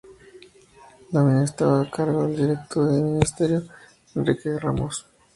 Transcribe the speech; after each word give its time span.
La 1.11 1.21
Mina 1.21 1.43
estaba 1.43 1.83
a 1.83 1.91
cargo 1.91 2.25
directo 2.25 2.83
del 2.87 3.03
Ministerio 3.03 3.59
de 3.61 3.67
Hacienda 3.67 3.75
de 4.15 4.19
Enrique 4.31 4.57
Ramos. 4.59 5.05